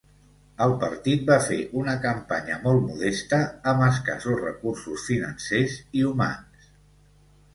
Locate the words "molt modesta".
2.63-3.39